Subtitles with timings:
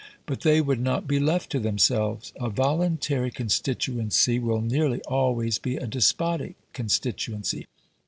[0.25, 2.33] But they would not be left to themselves.
[2.37, 7.67] A voluntary constituency will nearly always be a despotic constituency.